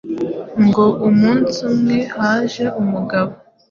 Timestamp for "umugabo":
2.81-3.31